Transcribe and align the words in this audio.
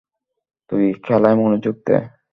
তুই 0.69 0.85
খেলায় 1.03 1.37
মনোযোগ 1.39 1.75
দে! 1.85 1.97